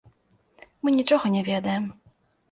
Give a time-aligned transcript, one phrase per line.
[0.87, 1.85] Мы нічога не ведаем.